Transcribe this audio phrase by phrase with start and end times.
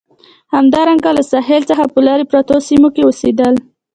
[0.53, 3.53] همدارنګه له ساحل څخه په لرې پرتو سیمو کې اوسېدل.